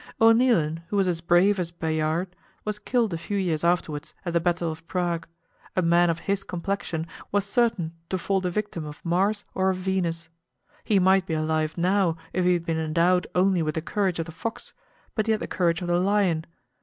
[0.19, 4.39] O'Neilan, who was as brave as Bayard, was killed a few years afterwards at the
[4.39, 5.27] battle of Prague.
[5.75, 9.77] A man of his complexion was certain to fall the victim of Mars or of
[9.77, 10.27] Venus.
[10.83, 14.25] He might be alive now if he had been endowed only with the courage of
[14.25, 14.73] the fox,
[15.13, 16.45] but he had the courage of the lion.